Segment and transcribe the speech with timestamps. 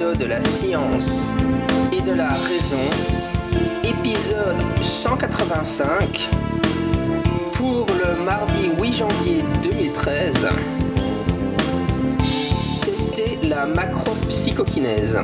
[0.00, 1.26] De la science
[1.92, 2.80] et de la raison,
[3.84, 6.30] épisode 185
[7.52, 10.48] pour le mardi 8 janvier 2013.
[12.80, 15.18] Tester la macropsychokinèse.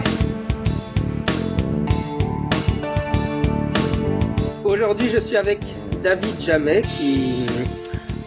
[4.64, 5.64] Aujourd'hui, je suis avec
[6.04, 7.46] David Jamet qui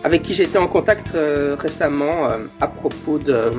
[0.03, 3.51] avec qui j'ai été en contact euh, récemment euh, à propos de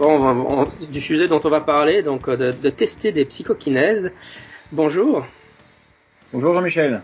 [0.00, 4.12] bon, du sujet dont on va parler, donc euh, de, de tester des psychokinèses.
[4.72, 5.24] Bonjour.
[6.32, 7.02] Bonjour Jean-Michel.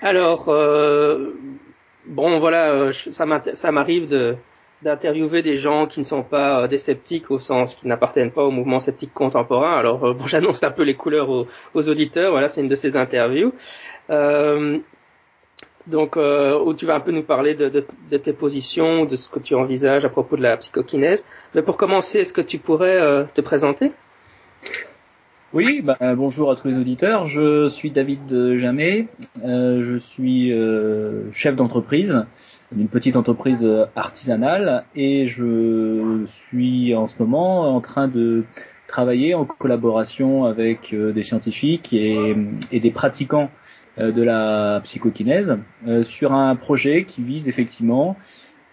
[0.00, 0.46] Alors,
[2.06, 4.36] bon voilà, ça m'arrive de
[4.82, 8.52] d'interviewer des gens qui ne sont pas des sceptiques au sens qui n'appartiennent pas au
[8.52, 9.76] mouvement sceptique contemporain.
[9.76, 12.30] Alors, bon, j'annonce un peu les couleurs aux, aux auditeurs.
[12.30, 13.52] Voilà, c'est une de ces interviews.
[14.10, 14.78] Euh,
[15.88, 17.84] donc, euh, où tu vas un peu nous parler de,
[18.16, 21.24] tes positions, de ce que tu envisages à propos de la psychokinèse.
[21.54, 23.92] Mais pour commencer, est-ce que tu pourrais euh, te présenter?
[25.54, 27.24] Oui, bah, bonjour à tous les auditeurs.
[27.24, 29.06] Je suis David Jamet.
[29.42, 32.26] Euh, je suis euh, chef d'entreprise
[32.70, 33.66] d'une petite entreprise
[33.96, 38.44] artisanale et je suis en ce moment en train de
[38.88, 42.34] travailler en collaboration avec euh, des scientifiques et,
[42.72, 43.50] des pratiquants
[43.98, 48.16] euh, de la psychokinèse euh, sur un projet qui vise effectivement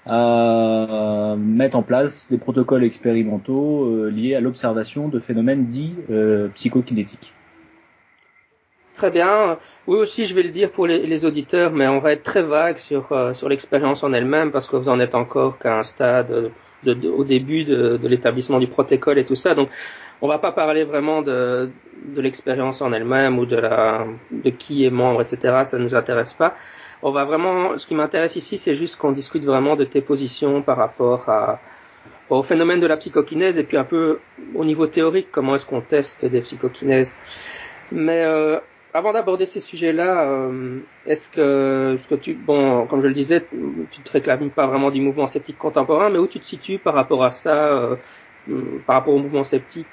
[0.07, 5.95] à mettre en place des protocoles expérimentaux liés à l'observation de phénomènes dits
[6.53, 7.33] psychokinétiques.
[8.93, 9.57] Très bien.
[9.87, 12.77] Oui aussi, je vais le dire pour les, auditeurs, mais on va être très vague
[12.77, 16.51] sur sur l'expérience en elle-même parce que vous en êtes encore qu'à un stade
[16.83, 19.55] de, au début de, de l'établissement du protocole et tout ça.
[19.55, 19.69] Donc,
[20.21, 21.69] on va pas parler vraiment de,
[22.05, 25.61] de l'expérience en elle-même ou de la de qui est membre, etc.
[25.63, 26.55] Ça nous intéresse pas.
[27.03, 30.61] On va vraiment, ce qui m'intéresse ici, c'est juste qu'on discute vraiment de tes positions
[30.61, 31.59] par rapport à,
[32.29, 34.19] au phénomène de la psychokinèse et puis un peu
[34.55, 37.13] au niveau théorique, comment est-ce qu'on teste des psychokinèses.
[37.91, 38.59] Mais euh,
[38.93, 43.45] avant d'aborder ces sujets-là, euh, est-ce que, ce que tu, bon, comme je le disais,
[43.91, 46.93] tu te réclames pas vraiment du mouvement sceptique contemporain, mais où tu te situes par
[46.95, 47.95] rapport à ça, euh,
[48.85, 49.87] par rapport au mouvement sceptique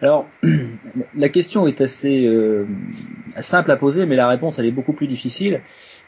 [0.00, 0.26] Alors,
[1.14, 2.66] la question est assez euh,
[3.38, 5.60] simple à poser, mais la réponse elle est beaucoup plus difficile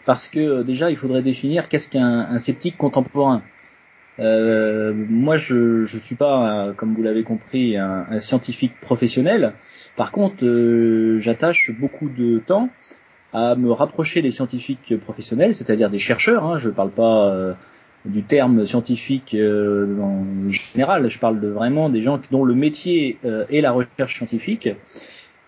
[0.05, 3.43] parce que déjà il faudrait définir qu'est-ce qu'un sceptique contemporain.
[4.19, 9.55] Euh, moi, je je suis pas, comme vous l'avez compris, un, scientifique professionnel.
[9.97, 12.69] Par contre, euh, j'attache beaucoup de temps
[13.33, 16.45] à me rapprocher des scientifiques professionnels, c'est-à-dire des chercheurs.
[16.45, 17.55] Hein, je parle pas euh,
[18.05, 23.19] du terme scientifique euh, en général, je parle de vraiment des gens dont le métier
[23.25, 24.69] euh, est la recherche scientifique.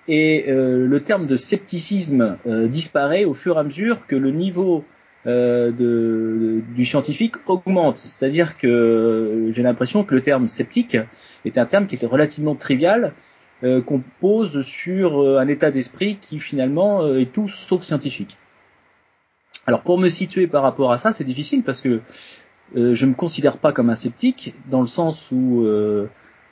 [0.09, 4.85] Et le terme de scepticisme disparaît au fur et à mesure que le niveau
[5.25, 8.01] euh, de, du scientifique augmente.
[8.01, 10.97] C'est-à-dire que j'ai l'impression que le terme sceptique
[11.45, 13.13] est un terme qui était relativement trivial,
[13.63, 18.37] euh, qu'on pose sur euh, un état d'esprit qui finalement euh, est tout sauf scientifique.
[19.65, 22.01] Alors pour me situer par rapport à ça, c'est difficile parce que
[22.77, 25.67] euh, je me considère pas comme un sceptique dans le sens où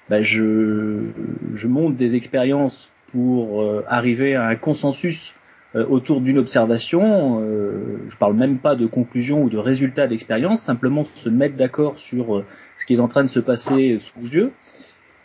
[0.08, 5.34] bah, je, monte des expériences pour arriver à un consensus
[5.76, 7.40] euh, autour d'une observation.
[7.42, 11.96] Euh, je parle même pas de conclusion ou de résultat d'expérience, simplement se mettre d'accord
[11.96, 12.44] sur euh,
[12.76, 14.50] ce qui est en train de se passer sous yeux.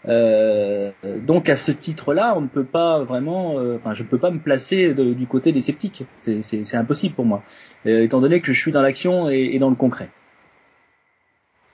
[0.07, 0.91] Euh,
[1.25, 4.38] donc à ce titre-là, on ne peut pas vraiment, enfin je ne peux pas me
[4.38, 6.03] placer du côté des sceptiques.
[6.19, 7.41] C'est impossible pour moi,
[7.85, 10.09] étant donné que je suis dans l'action et, dans le concret.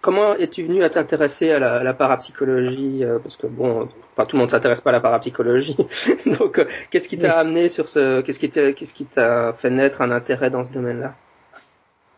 [0.01, 4.25] Comment es-tu venu à t'intéresser à la, à la parapsychologie euh, Parce que bon, enfin
[4.25, 5.77] tout le monde s'intéresse pas à la parapsychologie.
[6.39, 10.49] Donc, euh, qu'est-ce qui t'a amené sur ce Qu'est-ce qui t'a fait naître un intérêt
[10.49, 11.13] dans ce domaine-là?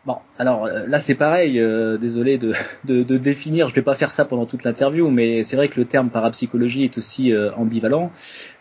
[0.05, 1.61] Bon, alors euh, là c'est pareil.
[1.99, 2.53] désolé de,
[2.85, 3.67] de, de, définir.
[3.67, 6.86] Je vais pas faire ça pendant toute l'interview, mais c'est vrai que le terme parapsychologie
[6.86, 8.12] est aussi ambivalent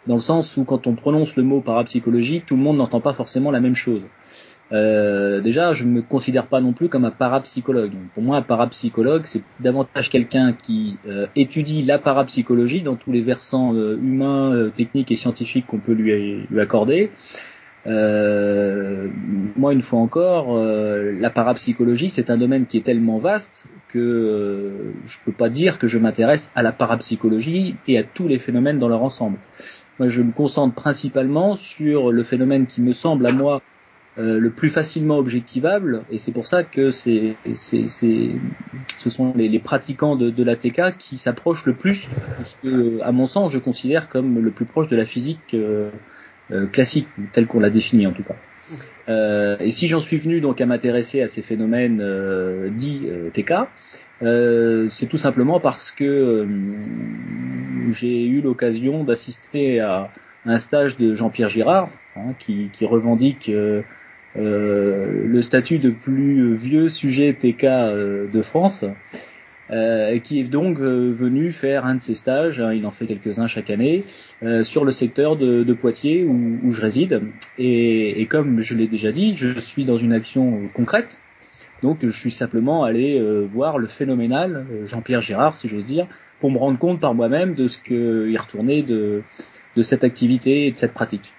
[0.09, 3.13] dans le sens où quand on prononce le mot parapsychologie, tout le monde n'entend pas
[3.13, 4.03] forcément la même chose.
[4.73, 7.93] Euh, déjà, je ne me considère pas non plus comme un parapsychologue.
[8.15, 13.21] Pour moi, un parapsychologue, c'est davantage quelqu'un qui euh, étudie la parapsychologie dans tous les
[13.21, 17.11] versants euh, humains, euh, techniques et scientifiques qu'on peut lui, lui accorder.
[17.85, 25.17] moi, une fois encore, la parapsychologie, c'est un domaine qui est tellement vaste que je
[25.25, 28.89] peux pas dire que je m'intéresse à la parapsychologie et à tous les phénomènes dans
[28.89, 29.37] leur ensemble.
[29.99, 33.61] Moi, je me concentre principalement sur le phénomène qui me semble à moi
[34.19, 39.59] euh, le plus facilement objectivable, et c'est pour ça que c'est, c'est, ce sont les,
[39.59, 43.59] pratiquants de, de l'ATK qui s'approchent le plus de ce que, à mon sens, je
[43.59, 45.89] considère comme le plus proche de la physique euh,
[46.51, 48.37] euh classique, telle qu'on l'a définie en tout cas.
[49.09, 52.05] Euh, et si j'en suis venu donc à m'intéresser à ces phénomènes
[52.69, 53.53] dits TK,
[54.91, 56.47] c'est tout simplement parce que
[57.93, 60.11] j'ai eu l'occasion d'assister à
[60.45, 63.51] un stage de Jean-Pierre Girard, hein, qui, qui, revendique
[64.37, 67.63] le statut de plus vieux sujet TK
[68.33, 68.85] de France,
[69.71, 73.47] et qui est donc venu faire un de ses stages, hein, il en fait quelques-uns
[73.47, 74.05] chaque année,
[74.63, 77.23] sur le secteur de, de Poitiers où, où, je réside.
[77.59, 81.21] Et, et comme je l'ai déjà dit, je suis dans une action concrète,
[81.83, 86.07] donc je suis simplement allé euh, voir le phénoménal euh, Jean-Pierre Girard, si j'ose dire,
[86.41, 89.23] pour me rendre compte par moi-même de ce qu'il retournait de,
[89.77, 91.33] de cette activité et de cette pratique.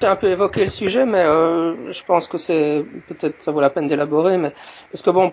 [0.00, 3.62] J'ai un peu évoqué le sujet, mais euh, je pense que c'est peut-être ça vaut
[3.62, 4.52] la peine d'élaborer, mais
[4.92, 5.32] parce que bon,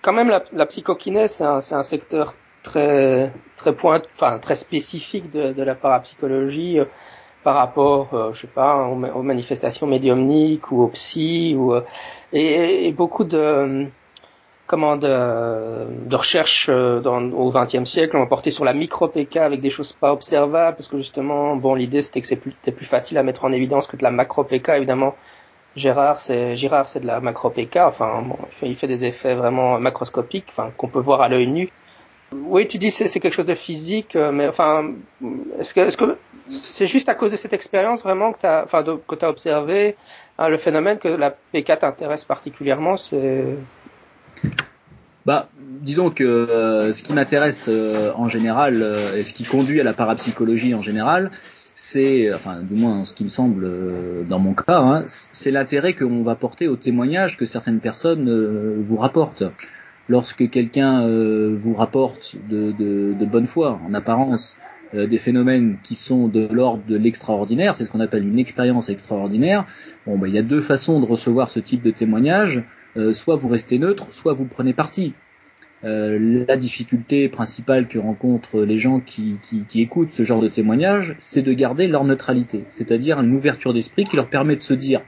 [0.00, 5.52] quand même la, la c'est un, un, secteur très très point, enfin très spécifique de,
[5.52, 6.80] de la parapsychologie
[7.44, 11.82] par rapport, euh, je sais pas, aux, manifestations médiumniques ou aux psy ou euh,
[12.32, 13.86] et, beaucoup de
[14.68, 19.60] comment de, de recherches euh, dans, au XXe siècle ont porté sur la micro-PK avec
[19.60, 23.24] des choses pas observables parce que justement, bon, l'idée c'était que c'était plus, facile à
[23.24, 25.16] mettre en évidence que de la macro-PK évidemment.
[25.76, 27.76] Gérard, c'est Girard, c'est de la macro-PK.
[27.76, 31.70] Enfin, bon, il fait des effets vraiment macroscopiques, enfin qu'on peut voir à l'œil nu.
[32.32, 34.90] Oui, tu dis c'est c'est quelque chose de physique, mais enfin,
[35.58, 36.16] est-ce que est-ce que
[36.50, 39.96] c'est juste à cause de cette expérience vraiment que tu as, enfin, que as observé
[40.38, 42.96] hein, le phénomène que la P4 t'intéresse particulièrement?
[42.96, 43.44] C'est...
[45.28, 45.50] Bah,
[45.82, 49.84] disons que euh, ce qui m'intéresse euh, en général euh, et ce qui conduit à
[49.84, 51.30] la parapsychologie en général,
[51.74, 53.70] c'est, enfin, du moins ce qui me semble
[54.26, 58.96] dans mon cas, hein, c'est l'intérêt qu'on va porter au témoignage que certaines personnes vous
[58.96, 59.44] rapportent.
[60.08, 64.56] Lorsque quelqu'un vous rapporte de, de, de bonne foi, en apparence,
[64.94, 68.88] euh, des phénomènes qui sont de l'ordre de l'extraordinaire, c'est ce qu'on appelle une expérience
[68.88, 69.66] extraordinaire.
[70.06, 72.62] Bon, ben, il y a deux façons de recevoir ce type de témoignage.
[72.96, 75.14] Euh, soit vous restez neutre, soit vous prenez parti.
[75.84, 80.48] Euh, la difficulté principale que rencontrent les gens qui, qui, qui écoutent ce genre de
[80.48, 84.74] témoignage, c'est de garder leur neutralité, c'est-à-dire une ouverture d'esprit qui leur permet de se
[84.74, 85.02] dire,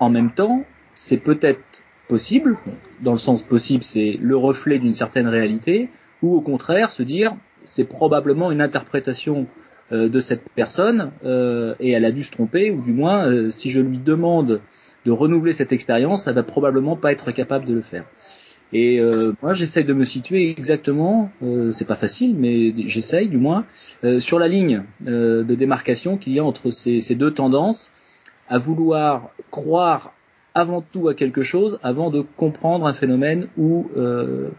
[0.00, 2.56] en même temps, c'est peut-être possible,
[3.00, 5.88] dans le sens possible, c'est le reflet d'une certaine réalité,
[6.22, 9.46] ou au contraire se dire, c'est probablement une interprétation
[9.92, 13.52] euh, de cette personne euh, et elle a dû se tromper ou du moins euh,
[13.52, 14.60] si je lui demande
[15.06, 18.04] de renouveler cette expérience, elle va probablement pas être capable de le faire.
[18.72, 19.00] Et
[19.42, 21.30] moi, j'essaye de me situer exactement,
[21.72, 23.64] c'est pas facile, mais j'essaye du moins,
[24.18, 27.92] sur la ligne de démarcation qu'il y a entre ces, ces, deux tendances,
[28.48, 30.12] à vouloir croire
[30.54, 33.88] avant tout à quelque chose avant de comprendre un phénomène ou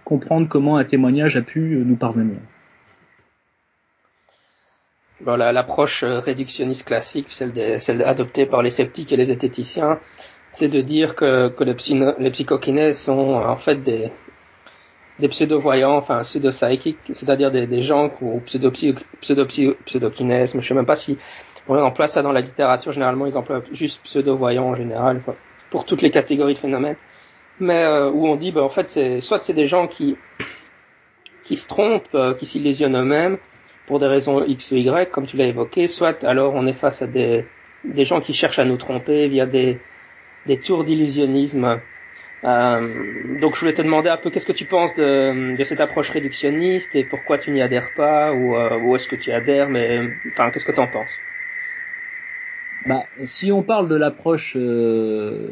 [0.06, 2.38] comprendre comment un témoignage a pu nous parvenir
[5.26, 10.00] l'approche euh, réductionniste classique, celle, celle adoptée par les sceptiques et les zététiciens,
[10.52, 11.76] c'est de dire que, que les,
[12.20, 14.12] les psychokinèses sont en fait des,
[15.20, 20.86] des pseudo-voyants, enfin pseudo-psychiques, c'est-à-dire des, des gens ou pseudo pseudo-kinèse, mais je sais même
[20.86, 21.18] pas si
[21.68, 25.22] on emploie ça dans la littérature, généralement ils emploient juste pseudo-voyants en général,
[25.70, 26.96] pour toutes les catégories de phénomènes,
[27.60, 30.16] mais euh, où on dit, ben, en fait, c'est soit c'est des gens qui
[31.44, 33.38] qui se trompent, euh, qui s'illusionnent eux-mêmes,
[33.88, 37.02] pour des raisons X ou Y, comme tu l'as évoqué, soit alors on est face
[37.02, 37.46] à des,
[37.86, 39.80] des gens qui cherchent à nous tromper via des,
[40.46, 41.80] des tours d'illusionnisme.
[42.44, 45.82] Euh, donc je voulais te demander un peu qu'est-ce que tu penses de, de cette
[45.82, 50.08] approche réductionniste et pourquoi tu n'y adhères pas ou, euh, est-ce que tu adhères, mais
[50.30, 51.10] enfin qu'est-ce que tu en penses?
[52.86, 55.50] Bah, si on parle de l'approche, euh,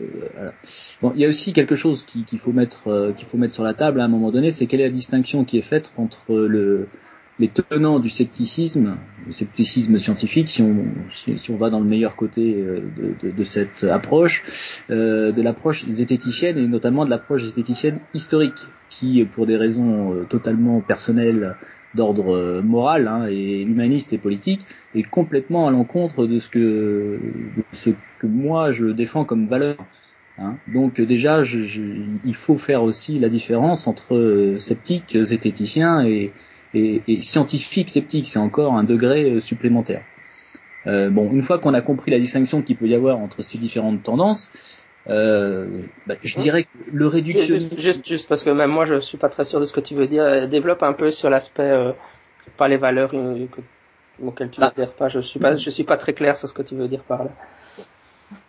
[1.01, 3.63] bon, il y a aussi quelque chose qu'il faut mettre euh, qu'il faut mettre sur
[3.63, 6.33] la table à un moment donné, c'est quelle est la distinction qui est faite entre
[6.33, 6.87] le
[7.39, 12.15] les tenants du scepticisme, le scepticisme scientifique, si on, si, on va dans le meilleur
[12.15, 17.43] côté euh, de, de, de cette approche, euh, de l'approche zététicienne et notamment de l'approche
[17.43, 21.55] zététicienne historique, qui, pour des raisons euh, totalement personnelles
[21.93, 27.19] d'ordre euh, moral hein, et humaniste et politique, est complètement à l'encontre de ce que
[27.57, 27.89] de ce
[28.19, 29.75] que moi je défends comme valeur.
[30.37, 30.55] Hein.
[30.73, 31.81] Donc déjà, je, je,
[32.25, 36.31] il faut faire aussi la différence entre sceptique, zététicien et,
[36.75, 40.03] et, et scientifique sceptique, c'est encore un degré euh, supplémentaire.
[40.87, 43.57] Euh, bon, une fois qu'on a compris la distinction qu'il peut y avoir entre ces
[43.57, 44.51] différentes tendances,
[45.07, 47.69] euh, bah, je dirais que le réductionnisme...
[47.77, 49.95] Juste, juste, parce que même moi je suis pas très sûr de ce que tu
[49.95, 50.47] veux dire.
[50.47, 51.91] Développe un peu sur l'aspect, euh,
[52.57, 53.11] pas les valeurs
[54.23, 54.73] auxquelles tu ne ah.
[54.97, 55.09] pas.
[55.09, 57.23] Je suis pas, je suis pas très clair sur ce que tu veux dire par
[57.23, 57.31] là.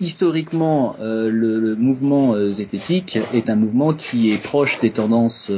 [0.01, 5.51] Historiquement, le, le, mouvement zététique est un mouvement qui est proche des tendances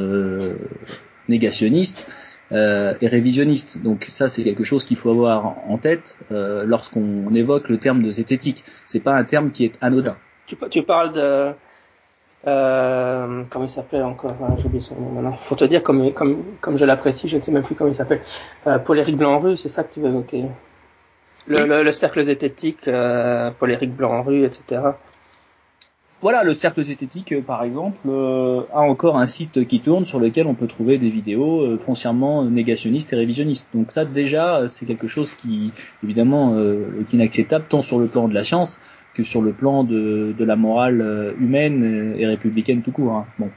[1.28, 2.04] négationnistes
[2.52, 3.82] euh, et révisionniste.
[3.82, 8.02] Donc ça, c'est quelque chose qu'il faut avoir en tête euh, lorsqu'on évoque le terme
[8.02, 8.64] de zététique.
[8.86, 10.16] C'est pas un terme qui est anodin.
[10.46, 11.52] Tu, tu parles de
[12.46, 15.32] euh, comment il s'appelle encore ah, J'ai oublié son nom maintenant.
[15.32, 17.96] Faut te dire comme comme comme je l'apprécie, je ne sais même plus comment il
[17.96, 18.20] s'appelle.
[18.66, 20.44] Euh, Paul-Éric Blanc-Rue, c'est ça que tu veux évoquer?
[21.46, 24.82] Le, le, le, cercle zététique, euh, Paul-Éric Blanc-Rue, etc.
[26.20, 30.18] Voilà, le cercle zététique, euh, par exemple, euh, a encore un site qui tourne sur
[30.18, 33.66] lequel on peut trouver des vidéos euh, foncièrement négationnistes et révisionnistes.
[33.72, 35.72] Donc ça, déjà, c'est quelque chose qui,
[36.02, 38.80] évidemment, est inacceptable tant sur le plan de la science
[39.14, 43.12] que sur le plan de, de la morale humaine et républicaine tout court.
[43.12, 43.26] Hein.
[43.38, 43.50] Bon.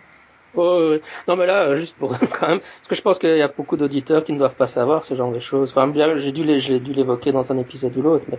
[0.53, 0.95] Oh,
[1.27, 3.77] non mais là, juste pour quand même, parce que je pense qu'il y a beaucoup
[3.77, 5.71] d'auditeurs qui ne doivent pas savoir ce genre de choses.
[5.71, 8.37] Enfin, bien, j'ai dû l'évoquer dans un épisode ou l'autre, mais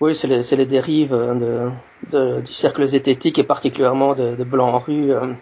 [0.00, 1.70] oui, c'est les, les, dérives de,
[2.12, 5.12] de, du cercle zététique et particulièrement de, de Blanc-Rue.
[5.12, 5.32] Euh,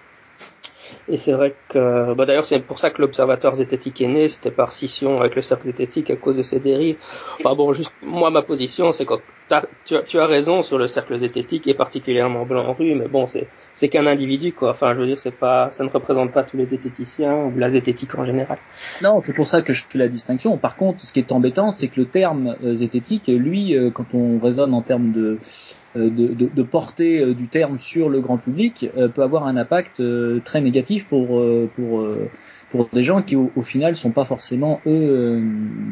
[1.08, 4.50] et c'est vrai que, bah d'ailleurs, c'est pour ça que l'observatoire zététique est né, c'était
[4.50, 6.96] par scission avec le cercle zététique à cause de ces dérives.
[7.40, 9.14] Enfin bon, juste, moi, ma position, c'est que
[9.84, 13.48] tu, as, tu as raison sur le cercle zététique et particulièrement Blanc-Rue, mais bon, c'est,
[13.74, 14.70] c'est qu'un individu, quoi.
[14.70, 17.70] Enfin, je veux dire, c'est pas, ça ne représente pas tous les zététiciens ou la
[17.70, 18.58] zététique en général.
[19.02, 20.56] Non, c'est pour ça que je fais la distinction.
[20.56, 24.14] Par contre, ce qui est embêtant, c'est que le terme euh, zététique, lui, euh, quand
[24.14, 25.38] on raisonne en termes de,
[25.96, 30.02] euh, de, de, de, portée du terme sur le grand public peut avoir un impact
[30.44, 31.42] très négatif pour
[31.76, 32.06] pour
[32.74, 35.40] pour des gens qui au, final sont pas forcément eux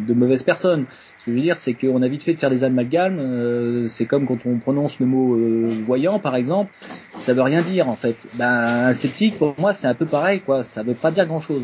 [0.09, 0.87] de mauvaises personnes.
[0.91, 3.87] Ce que je veux dire, c'est qu'on a vite fait de faire des amalgames.
[3.87, 5.39] c'est comme quand on prononce le mot
[5.87, 6.73] voyant, par exemple,
[7.21, 8.27] ça veut rien dire en fait.
[8.35, 10.65] Ben un sceptique, pour moi, c'est un peu pareil, quoi.
[10.65, 11.62] Ça veut pas dire grand chose.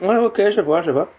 [0.00, 1.12] Ouais, ok, je vois, je vois.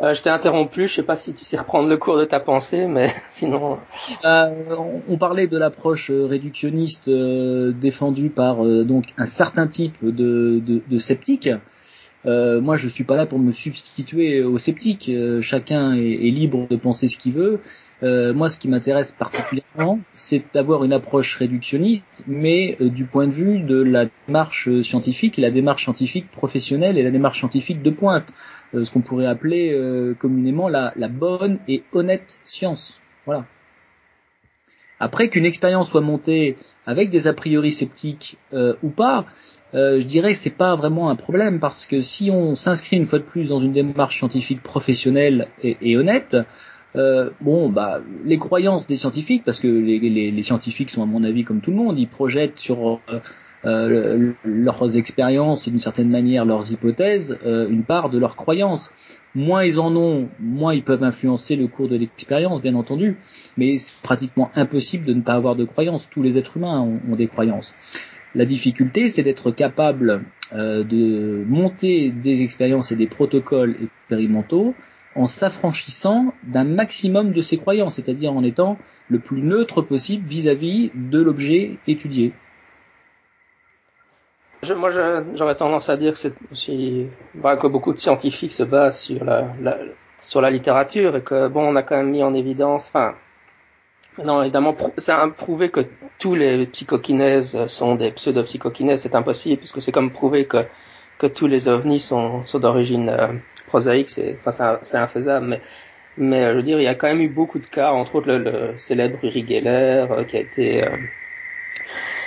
[0.00, 2.38] Euh, je t'ai interrompu, je sais pas si tu sais reprendre le cours de ta
[2.38, 3.78] pensée, mais sinon.
[4.24, 4.76] Euh,
[5.08, 10.98] on parlait de l'approche euh, réductionniste défendue par donc un certain type de, de, de
[10.98, 11.50] sceptiques.
[12.24, 15.10] Moi, je suis pas là pour me substituer aux sceptiques.
[15.40, 17.60] chacun est, est, libre de penser ce qu'il veut.
[18.02, 23.60] moi, ce qui m'intéresse particulièrement, c'est d'avoir une approche réductionniste, mais du point de vue
[23.60, 28.32] de la démarche scientifique, la démarche scientifique professionnelle et la démarche scientifique de pointe.
[28.74, 33.00] Euh, ce qu'on pourrait appeler euh, communément la, la, bonne et honnête science.
[33.24, 33.46] Voilà.
[35.00, 39.24] Après qu'une expérience soit montée avec des a priori sceptiques euh, ou pas,
[39.74, 43.18] je dirais que c'est pas vraiment un problème parce que si on s'inscrit une fois
[43.18, 46.36] de plus dans une démarche scientifique professionnelle et, honnête,
[46.96, 51.44] euh, bon, bah, les croyances des scientifiques, parce que les, scientifiques sont à mon avis
[51.44, 53.00] comme tout le monde, ils projettent sur
[53.64, 58.92] euh, leurs expériences et d'une certaine manière leurs hypothèses euh, une part de leurs croyances.
[59.34, 63.16] Moins ils en ont, moins ils peuvent influencer le cours de l'expérience, bien entendu,
[63.56, 66.08] mais c'est pratiquement impossible de ne pas avoir de croyances.
[66.08, 67.74] Tous les êtres humains ont, des croyances.
[68.34, 74.74] La difficulté, c'est d'être capable euh, de monter des expériences et des protocoles expérimentaux
[75.14, 80.48] en s'affranchissant d'un maximum de ces croyances, c'est-à-dire en étant le plus neutre possible vis
[80.48, 82.32] à -vis de l'objet étudié.
[84.76, 84.90] Moi,
[85.34, 89.24] j'aurais tendance à dire que c'est aussi bah, que beaucoup de scientifiques se basent sur
[89.24, 89.78] la, la,
[90.24, 93.14] sur la littérature et que bon, on a quand même mis en évidence, enfin,
[94.24, 95.80] non, évidemment, c'est prouvé que
[96.18, 100.58] tous les psychokinèses sont des pseudo-psychokinèses, c'est impossible puisque c'est comme prouver que
[101.18, 103.26] que tous les ovnis sont, d'origine euh,
[103.66, 105.60] prosaïque, c'est enfin infaisable, mais
[106.16, 108.16] mais euh, je veux dire, il y a quand même eu beaucoup de cas, entre
[108.16, 110.84] autres le, célèbre Uri Geller euh, qui a été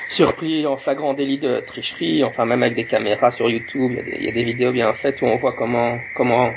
[0.09, 4.29] surpris en flagrant délit de tricherie, enfin même avec des caméras sur YouTube, il y
[4.29, 6.51] a des, vidéos bien faites où on voit comment comment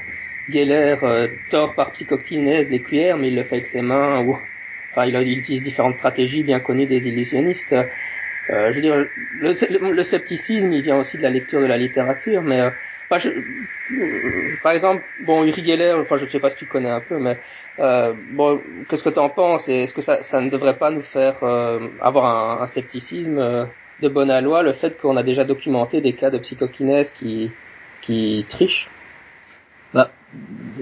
[0.49, 4.37] Geller euh, tord par psychokinèse les cuillères, mais il le fait avec ses mains, ou
[4.95, 7.73] enfin il, utilise différentes stratégies bien connues des illusionnistes.
[7.73, 9.07] Euh, je veux dire,
[9.41, 12.71] le, scepticisme, il vient aussi de la lecture de la littérature, mais euh,
[13.11, 16.89] Enfin, je, par exemple, bon, Uri Geller, enfin, je ne sais pas si tu connais
[16.89, 17.39] un peu, mais
[17.79, 21.03] euh, bon, qu'est-ce que tu en penses Est-ce que ça, ça ne devrait pas nous
[21.03, 23.65] faire euh, avoir un, un scepticisme euh,
[24.01, 27.51] de bonne loi, le fait qu'on a déjà documenté des cas de psychokinèse qui,
[28.01, 28.89] qui trichent?
[29.93, 30.11] Bah,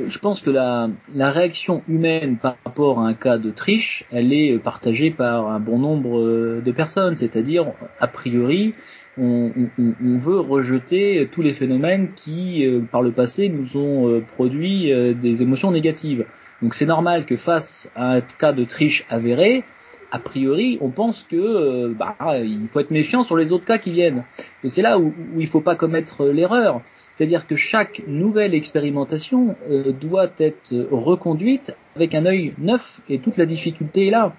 [0.06, 4.58] je pense que la, réaction humaine par rapport à un cas de triche, elle est
[4.58, 6.22] partagée par un bon nombre
[6.60, 7.16] de personnes.
[7.16, 7.66] C'est-à-dire,
[8.00, 8.74] a priori,
[9.18, 14.20] on, on, veut rejeter tous les phénomènes qui, euh, par le passé, nous ont euh,
[14.20, 16.24] produit euh, des émotions négatives.
[16.62, 19.64] Donc c'est normal que face à un cas de triche avéré,
[20.12, 23.90] a priori, on pense que bah, il faut être méfiant sur les autres cas qui
[23.90, 24.24] viennent.
[24.62, 26.82] Et c'est là où, il ne faut pas commettre l'erreur.
[27.10, 29.56] C'est-à-dire que chaque nouvelle expérimentation
[30.00, 34.34] doit être reconduite avec un œil neuf, et toute la difficulté est là.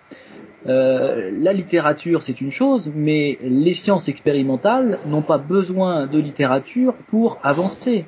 [0.67, 6.93] Euh, la littérature, c'est une chose, mais les sciences expérimentales n'ont pas besoin de littérature
[7.07, 8.05] pour avancer,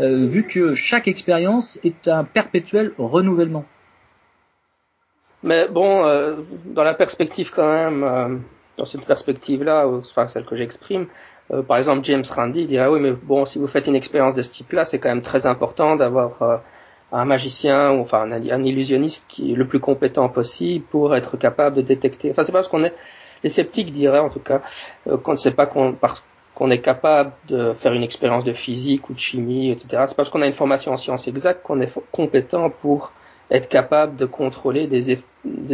[0.00, 3.64] euh, vu que chaque expérience est un perpétuel renouvellement.
[5.42, 8.42] Mais bon, euh, dans la perspective quand même
[8.78, 11.06] dans cette perspective-là, enfin celle que j'exprime,
[11.52, 14.42] euh, par exemple James Randi dirait oui mais bon si vous faites une expérience de
[14.42, 16.56] ce type-là, c'est quand même très important d'avoir euh,
[17.12, 21.76] un magicien ou enfin un, illusionniste qui est le plus compétent possible pour être capable
[21.76, 22.30] de détecter.
[22.30, 22.94] Enfin c'est parce qu'on est
[23.42, 24.60] les sceptiques diraient en tout cas
[25.06, 26.22] euh, qu'on ne sait pas qu'on parce
[26.54, 30.04] qu'on est capable de faire une expérience de physique ou de chimie, etc.
[30.08, 33.12] C'est parce qu'on a une formation en sciences exactes qu'on est compétent pour
[33.50, 35.10] être capable de contrôler des,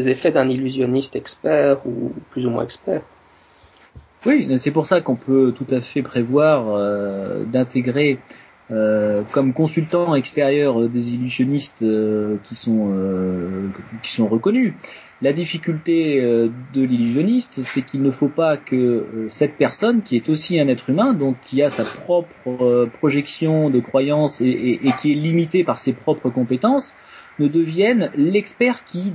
[0.08, 3.02] effets d'un illusionniste expert ou plus ou moins expert.
[4.26, 8.18] Oui, c'est pour ça qu'on peut tout à fait prévoir euh, d'intégrer
[8.70, 12.92] euh, comme consultant extérieur euh, des illusionnistes euh, qui sont
[14.02, 14.74] qui sont reconnus.
[15.22, 20.60] La difficulté de l'illusionniste, c'est qu'il ne faut pas que cette personne, qui est aussi
[20.60, 25.12] un être humain, donc qui a sa propre projection de croyances et, et, et qui
[25.12, 26.92] est limitée par ses propres compétences,
[27.38, 29.14] ne devienne l'expert qui,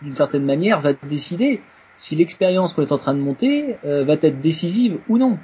[0.00, 1.60] d'une certaine manière, va décider
[1.96, 5.38] si l'expérience qu'on est en train de monter euh, va être décisive ou non.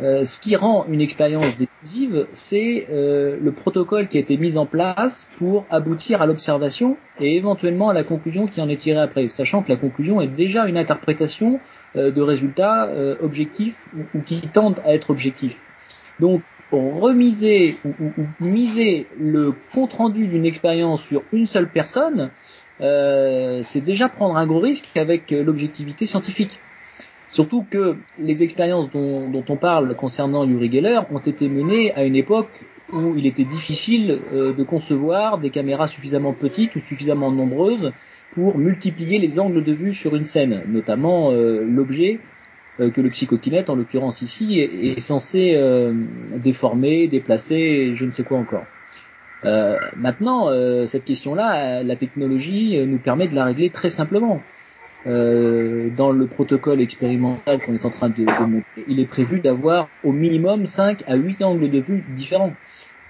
[0.00, 4.56] Euh, ce qui rend une expérience décisive, c'est euh, le protocole qui a été mis
[4.56, 9.00] en place pour aboutir à l'observation et éventuellement à la conclusion qui en est tirée
[9.00, 11.60] après, sachant que la conclusion est déjà une interprétation
[11.94, 12.90] de résultats
[13.22, 13.86] objectifs
[14.16, 15.60] ou, qui tendent à être objectifs.
[16.18, 16.42] Donc
[16.74, 17.92] remiser ou,
[18.40, 22.30] miser le compte rendu d'une expérience sur une seule personne,
[22.80, 26.58] euh, c'est déjà prendre un gros risque avec euh, l'objectivité scientifique.
[27.34, 32.14] Surtout que les expériences dont, on parle concernant Uri Geller ont été menées à une
[32.14, 37.90] époque où il était difficile euh, de concevoir des caméras suffisamment petites ou suffisamment nombreuses
[38.34, 42.20] pour multiplier les angles de vue sur une scène, notamment l'objet
[42.78, 45.56] que le psychokinète, en l'occurrence ici, est, censé
[46.36, 48.64] déformer, déplacer, je ne sais quoi encore.
[49.44, 54.40] Euh, maintenant, euh, cette question-là, la technologie euh, nous permet de la régler très simplement.
[55.04, 59.88] Dans le protocole expérimental qu'on est en train de, de monter, il est prévu d'avoir
[60.02, 62.54] au minimum 5 à 8 angles de vue différents.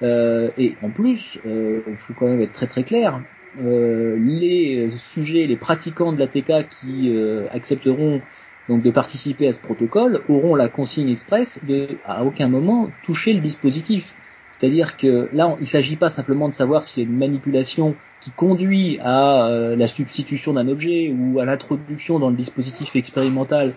[0.03, 3.23] et en plus, il faut quand même être très très clair,
[3.57, 7.15] les sujets, les pratiquants de la TK qui
[7.53, 8.21] accepteront
[8.69, 13.33] donc de participer à ce protocole auront la consigne express de à aucun moment toucher
[13.33, 14.15] le dispositif.
[14.51, 17.97] C'est-à-dire que là, il ne s'agit pas simplement de savoir s'il y a une manipulation
[18.21, 23.75] qui conduit à euh, la substitution d'un objet ou à l'introduction dans le dispositif expérimental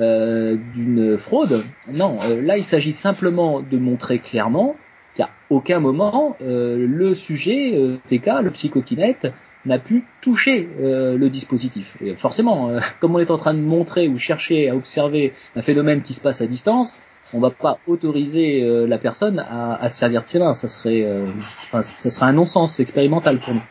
[0.00, 1.64] euh, d'une fraude.
[1.92, 4.76] Non, euh, là, il s'agit simplement de montrer clairement
[5.14, 9.32] qu'à aucun moment le sujet TK, le psychokinète,
[9.66, 11.96] n'a pu toucher le dispositif.
[12.00, 16.02] Et forcément, comme on est en train de montrer ou chercher à observer un phénomène
[16.02, 17.00] qui se passe à distance,
[17.32, 20.54] on va pas autoriser euh, la personne à, à, se servir de ses mains.
[20.54, 21.26] Ça serait, euh,
[21.64, 23.62] enfin, ça serait un non-sens expérimental pour nous.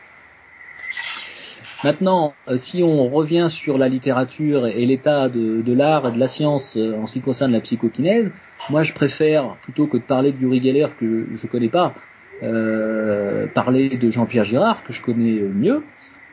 [1.84, 6.18] Maintenant, euh, si on revient sur la littérature et l'état de, de l'art et de
[6.18, 8.30] la science en ce qui concerne la psychokinèse,
[8.70, 11.94] moi je préfère, plutôt que de parler de Yuri Geller que je connais pas,
[12.40, 15.82] parler de Jean-Pierre Girard que je connais mieux,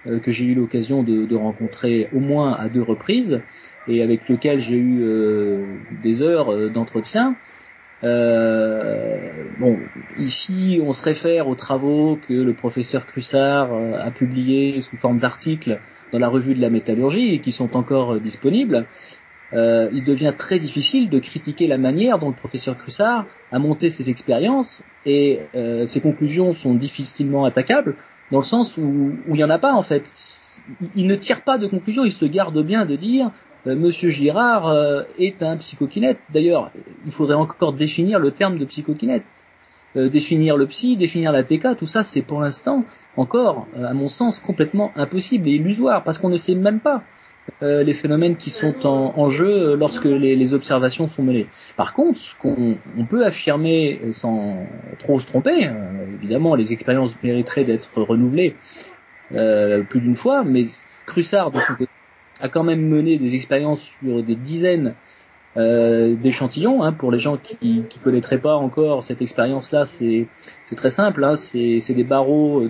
[0.05, 3.41] que j'ai eu l'occasion de, rencontrer au moins à deux reprises,
[3.87, 5.65] et avec lequel j'ai eu euh,
[6.01, 7.35] des heures euh, d'entretien.
[8.03, 9.77] Euh, bon,
[10.19, 15.79] ici, on se réfère aux travaux que le professeur Crussard a publiés sous forme d'articles
[16.11, 18.85] dans la revue de la métallurgie et qui sont encore disponibles.
[19.53, 23.89] Euh, il devient très difficile de critiquer la manière dont le professeur Crussard a monté
[23.89, 27.95] ses expériences et euh, ses conclusions sont difficilement attaquables
[28.31, 28.81] dans le sens où,
[29.27, 30.09] où il n'y en a pas en fait.
[30.95, 33.31] Il, ne tire pas de conclusion, il se garde bien de dire
[33.67, 36.19] euh, Monsieur Girard euh, est un psychokinète.
[36.31, 36.71] D'ailleurs,
[37.05, 39.23] il faudrait encore définir le terme de psychokinète.
[39.95, 42.83] Euh, définir le psy, définir la TK, tout ça c'est pour l'instant
[43.15, 47.03] encore, à mon sens, complètement impossible et illusoire, parce qu'on ne sait même pas
[47.61, 51.47] les phénomènes qui sont en, jeu lorsque les, observations sont menées.
[51.75, 52.77] Par contre, ce qu'on
[53.09, 54.65] peut affirmer sans
[54.99, 55.69] trop se tromper,
[56.13, 58.55] évidemment les expériences mériteraient d'être renouvelées
[59.29, 60.65] plus d'une fois, mais
[61.05, 61.91] Crussard de son côté
[62.41, 64.95] a quand même mené des expériences sur des dizaines
[65.57, 66.83] euh, d'échantillons.
[66.83, 70.27] Hein, pour les gens qui qui connaîtraient pas encore cette expérience-là, c'est
[70.63, 71.23] c'est très simple.
[71.23, 72.67] Hein, c'est des barreaux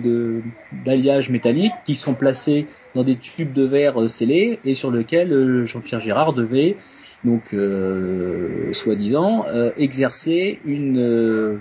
[0.84, 5.32] d'alliage métallique qui sont placés dans des tubes de verre euh, scellés et sur lesquels
[5.32, 6.76] euh, Jean-Pierre Girard devait
[7.24, 11.58] donc euh, soi-disant euh, exercer une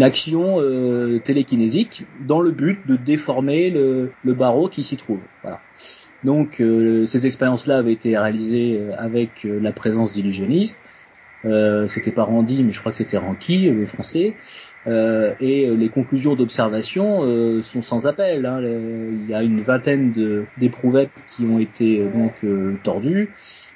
[0.00, 0.58] action
[1.24, 5.20] télékinésique dans le but de déformer le, le barreau qui s'y trouve.
[6.24, 10.78] Donc euh, ces expériences-là avaient été réalisées euh, avec la présence d'illusionnistes.
[11.44, 14.34] Euh, c'était pas Randy, mais je crois que c'était Ranky, le français.
[14.86, 18.46] Euh, et les conclusions d'observation sont sans appel.
[18.46, 18.60] Hein.
[18.62, 20.12] Il y a une vingtaine
[20.56, 22.32] d'éprouvettes qui ont été donc
[22.82, 23.30] tordues,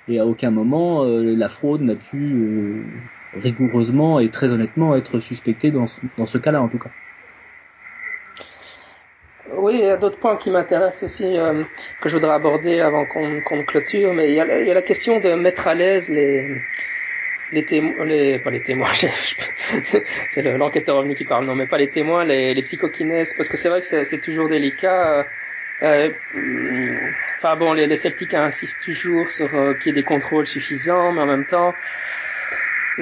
[0.09, 2.85] et à aucun moment la fraude n'a pu
[3.35, 6.91] rigoureusement et très honnêtement être suspectée dans, dans ce cas-là en tout cas.
[9.69, 11.63] Oui, il y a d'autres points qui m'intéressent aussi, euh,
[12.01, 15.67] que je voudrais aborder avant qu'on clôture, mais il y, a, la question de mettre
[15.67, 16.57] à l'aise les,
[17.53, 18.89] les témoins, les, pas les témoins,
[20.29, 23.59] c'est l'enquêteur revenu qui parle, non, mais pas les témoins, les, les psychokinèses, parce que
[23.59, 25.27] c'est vrai que c'est toujours délicat.
[25.83, 26.09] Euh,
[27.37, 31.21] enfin bon, les, sceptiques insistent toujours sur euh, qu'il y ait des contrôles suffisants, mais
[31.21, 31.75] en même temps,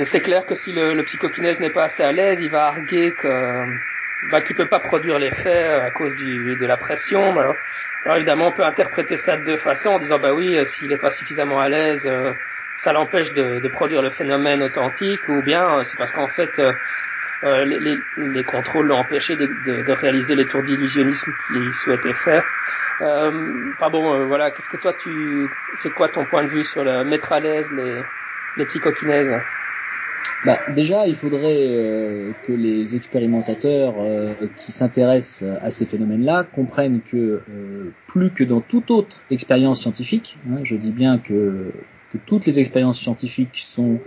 [0.02, 3.62] c'est clair que si le, le n'est pas assez à l'aise, il va arguer que
[4.30, 7.38] bah, qui peut pas produire l'effet euh, à cause du, de la pression.
[7.38, 7.54] Alors,
[8.04, 10.88] alors, évidemment, on peut interpréter ça de deux façons en disant bah oui, euh, s'il
[10.88, 12.32] n'est pas suffisamment à l'aise, euh,
[12.76, 16.60] ça l'empêche de, de, produire le phénomène authentique, ou bien c'est parce qu'en fait
[17.44, 21.74] euh, les, les, les, contrôles l'ont empêché de, de, de, réaliser les tours d'illusionnisme qu'il
[21.74, 22.44] souhaitait faire.
[23.00, 26.84] Euh, enfin bon, voilà, qu'est-ce que toi tu, c'est quoi ton point de vue sur
[26.84, 28.02] le mettre à l'aise les,
[28.56, 29.34] les psychokinèses
[30.46, 37.00] bah, déjà, il faudrait euh, que les expérimentateurs euh, qui s'intéressent à ces phénomènes-là comprennent
[37.00, 37.16] que
[37.50, 41.72] euh, plus que dans toute autre expérience scientifique, hein, je dis bien que,
[42.12, 43.98] que, toutes les expériences scientifiques sont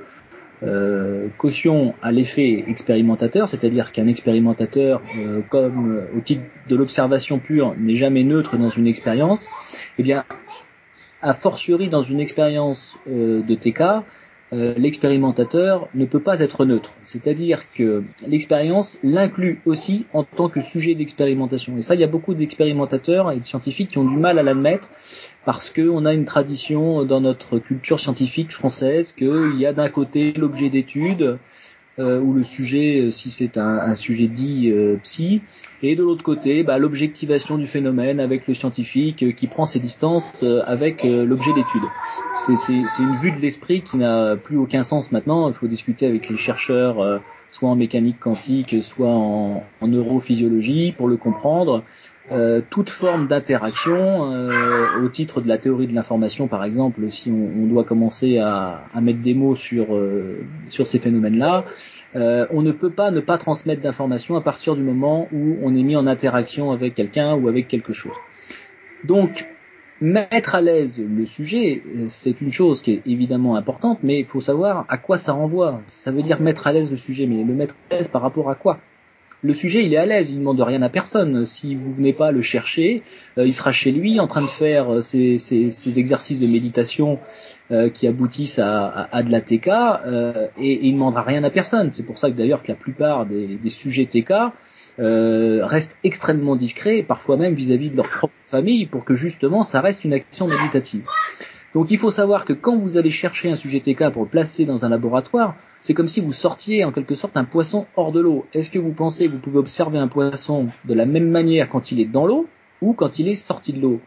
[1.37, 5.01] caution à l'effet expérimentateur, c'est-à-dire qu'un expérimentateur,
[5.47, 9.47] comme au titre de l'observation pure, n'est jamais neutre dans une expérience,
[9.97, 10.25] eh bien,
[11.21, 14.03] a fortiori dans une expérience de TK,
[14.51, 16.91] euh, l'expérimentateur ne peut pas être neutre.
[17.03, 21.77] C'est-à-dire que l'expérience l'inclut aussi en tant que sujet d'expérimentation.
[21.77, 24.43] Et ça, il y a beaucoup d'expérimentateurs et de scientifiques qui ont du mal à
[24.43, 24.89] l'admettre
[25.45, 30.33] parce qu'on a une tradition dans notre culture scientifique française qu'il y a d'un côté
[30.33, 31.37] l'objet d'étude,
[31.99, 35.41] euh, ou le sujet, euh, si c'est un, un, sujet dit euh, psy,
[35.83, 39.79] et de l'autre côté, bah, l'objectivation du phénomène avec le scientifique euh, qui prend ses
[39.79, 41.83] distances avec l'objet d'étude.
[42.35, 42.53] C'est
[42.99, 45.47] une vue de l'esprit qui n'a plus aucun sens maintenant.
[45.49, 51.17] Il faut discuter avec les chercheurs, soit en mécanique quantique, soit en, neurophysiologie, pour le
[51.17, 51.83] comprendre.
[52.31, 57.31] Euh, toute forme d'interaction, euh, au titre de la théorie de l'information par exemple, si
[57.31, 61.65] on, doit commencer à, à, mettre des mots sur, euh, sur ces phénomènes-là,
[62.15, 65.75] euh, on ne peut pas ne pas transmettre d'informations à partir du moment où on
[65.75, 68.15] est mis en interaction avec quelqu'un ou avec quelque chose.
[69.03, 69.45] Donc,
[70.01, 74.41] mettre à l'aise le sujet, c'est une chose qui est évidemment importante, mais il faut
[74.41, 75.81] savoir à quoi ça renvoie.
[75.89, 78.49] Ça veut dire mettre à l'aise le sujet, mais le mettre à l'aise par rapport
[78.49, 78.79] à quoi?
[79.41, 81.45] Le sujet il est à l'aise, il ne demande rien à personne.
[81.45, 83.03] Si vous venez pas le chercher,
[83.37, 87.19] euh, il sera chez lui en train de faire euh, ses, exercices de méditation
[87.71, 89.67] euh, qui aboutissent à, de la TK
[90.57, 91.91] et, il ne demandera rien à personne.
[91.93, 94.33] C'est pour ça que d'ailleurs que la plupart des sujets TK
[94.97, 99.81] restent extrêmement discrets, parfois même vis-à-vis -vis de leur propre famille, pour que justement ça
[99.81, 101.03] reste une action méditative.
[101.75, 104.65] Donc il faut savoir que quand vous allez chercher un sujet TK pour le placer
[104.65, 108.19] dans un laboratoire, c'est comme si vous sortiez en quelque sorte un poisson hors de
[108.19, 108.47] l'eau.
[108.53, 111.91] Est-ce que vous pensez que vous pouvez observer un poisson de la même manière quand
[111.91, 112.47] il est dans l'eau
[112.81, 114.01] ou quand il est sorti de l'eau?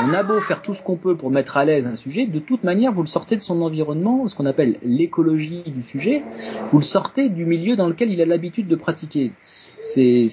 [0.00, 2.38] On a beau faire tout ce qu'on peut pour mettre à l'aise un sujet, de
[2.38, 6.22] toute manière vous le sortez de son environnement, ce qu'on appelle l'écologie du sujet,
[6.70, 9.32] vous le sortez du milieu dans lequel il a l'habitude de pratiquer.
[9.82, 10.28] C'est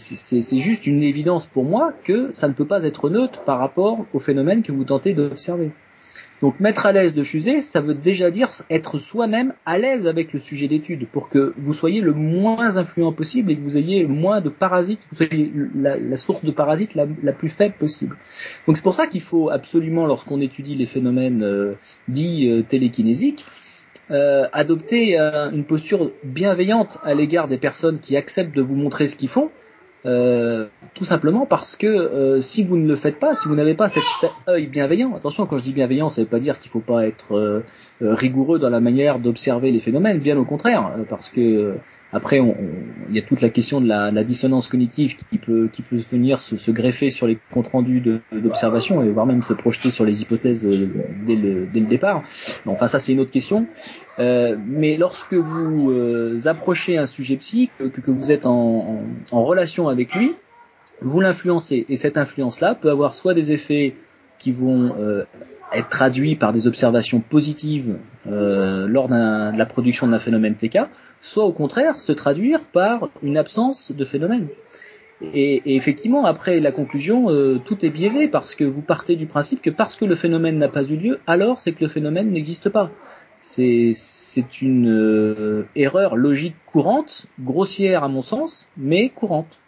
[0.60, 4.20] juste une évidence pour moi que ça ne peut pas être neutre par rapport au
[4.20, 5.72] phénomène que vous tentez d'observer.
[6.42, 10.32] Donc mettre à l'aise le sujet, ça veut déjà dire être soi-même à l'aise avec
[10.32, 14.04] le sujet d'étude pour que vous soyez le moins influent possible et que vous ayez
[14.04, 18.16] le moins de parasites, vous soyez la, source de parasites la, plus faible possible.
[18.68, 21.74] Donc c'est pour ça qu'il faut absolument, lorsqu'on étudie les phénomènes euh,
[22.08, 23.46] dits euh, télékinésiques,
[24.12, 29.16] euh, adopter une posture bienveillante à l'égard des personnes qui acceptent de vous montrer ce
[29.16, 29.52] qu'ils font,
[30.06, 33.74] euh, tout simplement parce que euh, si vous ne le faites pas, si vous n'avez
[33.74, 34.04] pas cet
[34.48, 36.80] œil bienveillant, attention quand je dis bienveillant, ça ne veut pas dire qu'il ne faut
[36.80, 37.64] pas être euh,
[38.00, 41.76] rigoureux dans la manière d'observer les phénomènes, bien au contraire, parce que
[42.12, 45.84] après, il y a toute la question de la, la, dissonance cognitive qui peut, qui
[45.84, 49.92] peut venir se, se greffer sur les comptes rendus d'observation et voire même se projeter
[49.92, 50.90] sur les hypothèses euh,
[51.28, 52.24] dès le, dès le départ.
[52.66, 53.68] Enfin, ça c'est une autre question.
[54.18, 59.04] Euh, mais lorsque vous euh, approchez un sujet psy, que, que vous êtes en, en,
[59.32, 60.34] en, relation avec lui,
[61.02, 63.96] vous l'influencez et cette influence-là peut avoir soit des effets
[64.40, 65.26] qui vont euh,
[65.74, 70.80] être traduits par des observations positives euh, lors de la production d'un phénomène TK,
[71.22, 74.48] soit au contraire se traduire par une absence de phénomène.
[75.34, 79.62] Et, effectivement, après la conclusion, euh, tout est biaisé parce que vous partez du principe
[79.62, 82.70] que parce que le phénomène n'a pas eu lieu, alors c'est que le phénomène n'existe
[82.70, 82.90] pas.
[83.42, 89.60] C'est c'est une euh, erreur logique courante, grossière à mon sens, mais courante.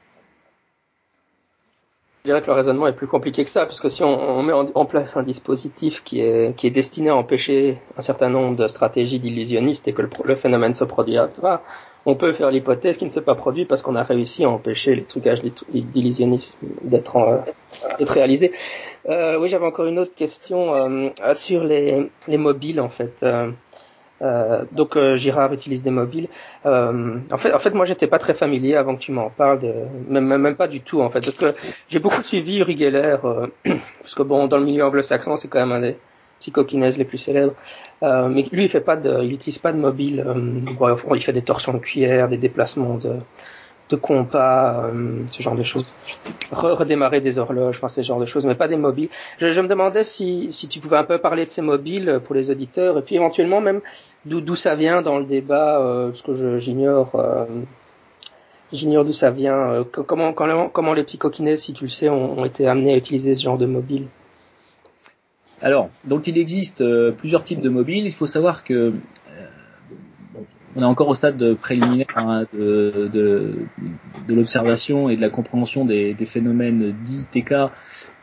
[2.24, 4.54] Je dirais que le raisonnement est plus compliqué que ça, parce que si on, met
[4.54, 8.68] en, place un dispositif qui est, qui est destiné à empêcher un certain nombre de
[8.68, 11.64] stratégies d'illusionnistes et que le, phénomène se produira pas,
[12.06, 14.94] on peut faire l'hypothèse qu'il ne s'est pas produit parce qu'on a réussi à empêcher
[14.94, 17.44] les trucages d'illusionnisme d'être
[18.00, 18.52] réalisés.
[19.10, 23.24] Euh, oui, j'avais encore une autre question euh, sur les, les mobiles en fait.
[23.24, 23.50] Euh,
[24.22, 26.28] euh, donc euh, Girard utilise des mobiles.
[26.66, 29.60] Euh, en fait, en fait, moi, j'étais pas très familier avant que tu m'en parles,
[29.60, 29.74] de,
[30.10, 31.54] même, même pas du tout en fait, parce que
[31.90, 33.48] j'ai beaucoup suivi Uri Geller, euh,
[34.02, 35.98] parce que bon, dans le milieu anglo-saxon, c'est quand même un des
[36.40, 37.54] psychokinèses les plus célèbres.
[38.04, 40.24] Euh, mais lui, il fait pas de, il utilise pas de mobile.
[40.80, 43.14] Bon, il fait des torsions de cuillère, des déplacements de
[43.92, 44.90] de compas,
[45.30, 45.92] ce genre de choses.
[46.52, 49.10] redémarrer des horloges, enfin ce genre de choses, mais pas des mobiles.
[49.40, 52.50] Je, me demandais si, si tu pouvais un peu parler de ces mobiles pour les
[52.50, 53.82] auditeurs, et puis éventuellement même
[54.26, 57.16] d'où ça vient dans le débat, euh, parce que j'ignore.
[57.16, 57.46] Euh,
[58.74, 59.74] J'ignore d'où ça vient.
[59.74, 63.36] Euh, comment, comment, comment les psychokinèses, si tu le sais, ont, été amenés à utiliser
[63.36, 64.08] ce genre de mobile
[65.62, 68.06] Alors, donc il existe euh, plusieurs types de mobiles.
[68.06, 68.94] Il faut savoir que
[70.76, 73.54] on est encore au stade préliminaire hein, de, de,
[74.28, 77.72] de l'observation et de la compréhension des, phénomènes dits TK,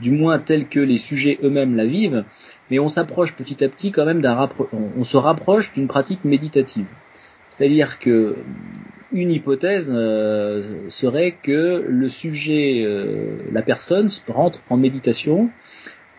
[0.01, 2.25] du moins tels que les sujets eux-mêmes la vivent,
[2.71, 4.49] mais on s'approche petit à petit quand même d'un
[4.97, 6.87] on, se rapproche d'une pratique méditative.
[7.51, 8.37] C'est-à-dire que
[9.13, 15.51] une hypothèse euh, serait que le sujet, euh, la personne rentre en méditation,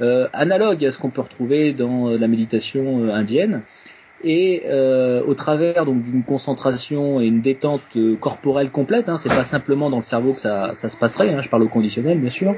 [0.02, 3.62] euh, analogue à ce qu'on peut retrouver dans la méditation indienne,
[4.24, 9.30] et euh, au travers donc d'une concentration et une détente euh, corporelle complète, hein, c'est
[9.30, 12.20] pas simplement dans le cerveau que ça, ça se passerait, hein, je parle au conditionnel
[12.20, 12.56] bien sûr,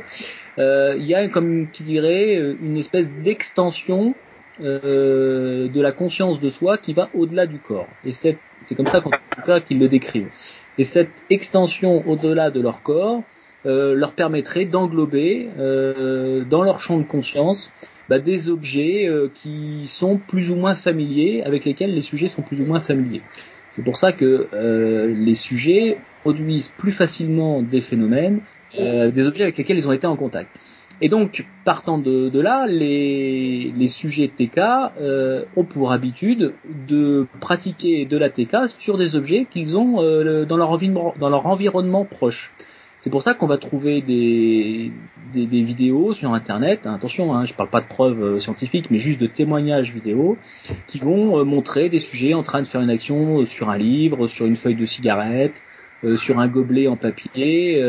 [0.59, 4.15] euh, il y a comme qui dirait une espèce d'extension
[4.63, 7.87] euh, de la conscience de soi qui va au-delà du corps.
[8.05, 8.37] Et c'est
[8.75, 10.29] comme ça qu'en tout cas qu'ils le décrivent.
[10.77, 13.23] Et cette extension au-delà de leur corps
[13.65, 17.71] euh, leur permettrait d'englober euh, dans leur champ de conscience
[18.09, 22.41] bah, des objets euh, qui sont plus ou moins familiers, avec lesquels les sujets sont
[22.41, 23.21] plus ou moins familiers.
[23.71, 28.41] C'est pour ça que euh, les sujets produisent plus facilement des phénomènes,
[28.79, 30.49] euh, des objets avec lesquels ils ont été en contact.
[31.03, 34.59] Et donc, partant de, de là, les, les, sujets TK
[34.99, 36.53] euh, ont pour habitude
[36.87, 40.77] de pratiquer de la TK sur des objets qu'ils ont euh, dans, leur
[41.17, 42.53] dans leur environnement proche.
[43.01, 44.91] C'est pour ça qu'on va trouver des,
[45.33, 48.99] des, des, vidéos sur Internet, attention, hein, je parle pas de preuves euh, scientifiques, mais
[48.99, 50.37] juste de témoignages vidéo,
[50.85, 53.77] qui vont euh, montrer des sujets en train de faire une action euh, sur un
[53.79, 55.63] livre, sur une feuille de cigarette,
[56.15, 57.79] sur un gobelet en papier,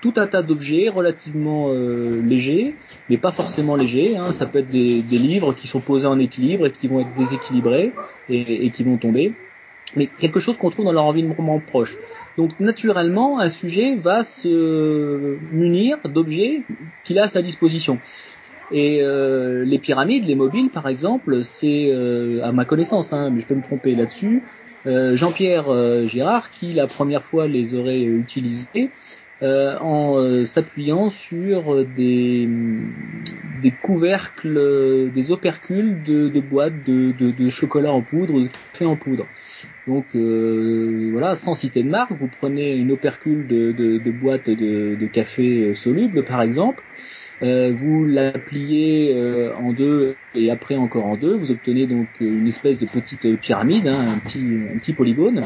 [0.00, 2.76] tout un tas d'objets relativement légers,
[3.08, 4.16] mais pas forcément légers.
[4.16, 7.00] Hein, ça peut être des, des, livres qui sont posés en équilibre et qui vont
[7.00, 7.92] être déséquilibrés
[8.28, 9.34] et, et qui vont tomber,
[9.96, 11.96] mais quelque chose qu'on trouve dans leur environnement proche.
[12.36, 16.62] Donc naturellement, un sujet va se munir d'objets
[17.04, 17.98] qu'il a à sa disposition.
[18.72, 23.40] Et euh, les pyramides, les mobiles par exemple, c'est euh, à ma connaissance, hein, mais
[23.40, 24.42] je peux me tromper là-dessus,
[24.86, 28.90] euh, Jean-Pierre Girard qui la première fois les aurait utilisés
[29.42, 32.46] euh, en euh, s'appuyant sur des,
[33.62, 39.26] des couvercles, des opercules de, boîtes de, de, chocolat en poudre, de café en poudre.
[39.86, 45.74] Donc euh, voilà, sans citer de marque, vous prenez une opercule de, boîte de café
[45.74, 46.84] soluble par exemple,
[47.42, 52.08] euh, vous la pliez euh, en deux et après encore en deux, vous obtenez donc
[52.20, 55.42] une espèce de petite pyramide, hein, un, petit, un petit polygone,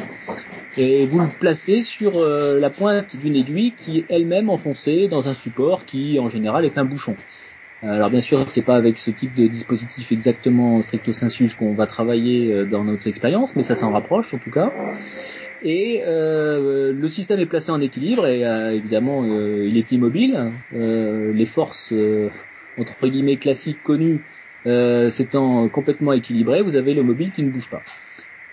[0.77, 5.29] et vous le placez sur euh, la pointe d'une aiguille qui est elle-même enfoncée dans
[5.29, 7.15] un support qui en général est un bouchon.
[7.83, 11.87] Alors bien sûr, c'est pas avec ce type de dispositif exactement stricto sensus qu'on va
[11.87, 14.73] travailler dans notre expérience, mais ça s'en rapproche en tout cas.
[15.65, 20.53] Et euh, le système est placé en équilibre et euh, évidemment euh, il est immobile.
[20.73, 21.95] les forces
[22.79, 24.21] entre guillemets classiques connues
[25.11, 27.83] s'étant complètement équilibrées, vous avez le mobile qui ne bouge pas.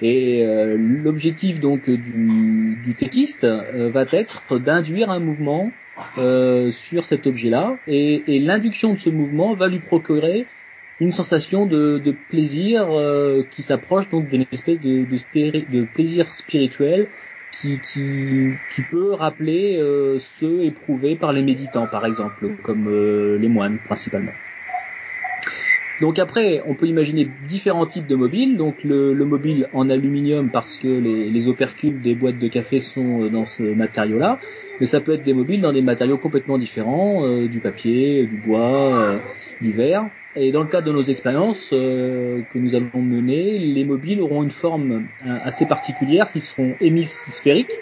[0.02, 5.72] Et l'objectif donc du, du techiste va être d'induire un mouvement
[6.18, 10.48] sur cet objet-là, et, et l'induction de ce mouvement va lui procurer
[11.02, 16.32] une sensation de, de plaisir euh, qui s'approche donc d'une espèce de, de, de, plaisir
[16.32, 17.08] spirituel
[17.52, 23.40] qui, qui, qui peut rappeler euh, ceux éprouvés par les méditants par exemple, comme euh,
[23.40, 24.32] les moines principalement.
[26.02, 28.58] Donc après, on peut imaginer différents types de mobiles.
[28.58, 32.80] Donc le, le mobile en aluminium parce que les, les, opercules des boîtes de café
[32.80, 34.40] sont dans ce matériau-là,
[34.80, 39.20] mais ça peut être des mobiles dans des matériaux complètement différents, du papier, du bois,
[39.62, 40.10] du verre.
[40.36, 44.52] Et dans le cadre de nos expériences que nous allons mener, les mobiles auront une
[44.52, 47.74] forme assez particulière qui seront hémisphériques.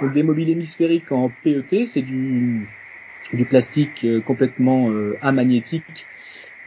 [0.00, 2.66] Donc des mobiles hémisphériques en PET, c'est du,
[3.32, 4.90] du plastique complètement
[5.22, 6.06] amagnétique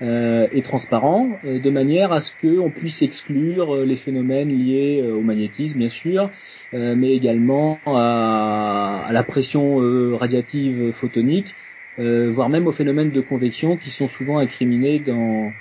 [0.04, 5.02] euh, et transparent, euh, de manière à ce qu'on puisse exclure euh, les phénomènes liés
[5.02, 6.30] au magnétisme, bien sûr,
[6.74, 9.78] mais également à, la pression
[10.18, 11.54] radiative photonique,
[11.98, 15.52] voire même aux phénomènes de convection qui sont souvent incriminés dans,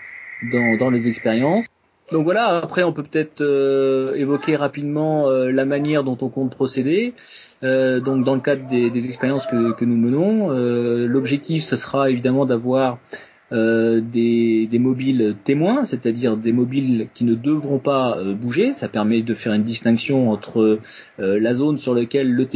[0.51, 1.66] dans, dans les expériences.
[2.11, 3.42] Donc voilà, après on peut peut-être
[4.16, 7.14] évoquer rapidement la manière dont on compte procéder.
[7.62, 10.51] donc dans le cadre des, des expériences que, que, nous menons,
[11.07, 12.99] l'objectif ce sera évidemment d'avoir
[13.53, 18.73] euh, des, mobiles témoins, c'est-à-dire des mobiles qui ne devront pas euh, bouger.
[18.73, 20.81] Ça permet de faire une distinction entre
[21.21, 22.49] euh, la zone sur laquelle le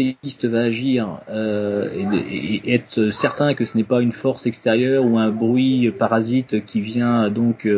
[0.48, 5.30] va agir et, et, être certain que ce n'est pas une force extérieure ou un
[5.30, 7.68] bruit parasite qui vient donc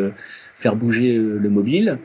[0.55, 1.99] faire bouger le mobile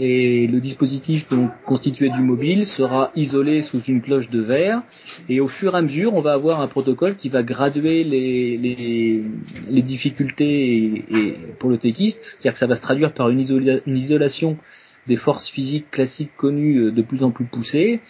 [0.00, 4.82] et le dispositif donc constitué du mobile sera isolé sous une cloche de verre.
[5.28, 8.56] Et au fur et à mesure on va avoir un protocole qui va graduer les,
[8.56, 9.22] les,
[9.70, 11.04] les difficultés
[11.58, 13.40] pour le techiste, c'est-à-dire que ça va se traduire par une,
[13.86, 14.56] une, isolation
[15.06, 18.00] des forces physiques classiques connues euh, de plus en plus poussées.